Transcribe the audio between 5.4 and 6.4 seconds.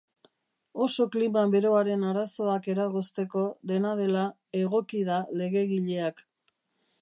legegileak.